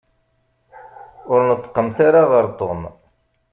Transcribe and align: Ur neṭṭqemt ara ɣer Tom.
Ur 1.31 1.39
neṭṭqemt 1.49 1.97
ara 2.07 2.21
ɣer 2.31 2.45
Tom. 2.59 2.81